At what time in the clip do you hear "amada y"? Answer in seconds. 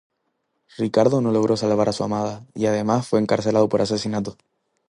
2.03-2.65